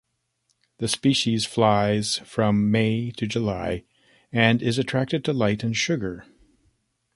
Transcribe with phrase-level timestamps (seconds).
[0.79, 3.83] The species flies from May to July
[4.31, 6.25] and is attracted to light and sugar.